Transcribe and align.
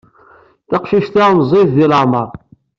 Taqcict-a 0.69 1.25
meẓẓiyet 1.37 1.69
di 1.77 1.85
leɛmeṛ. 1.91 2.27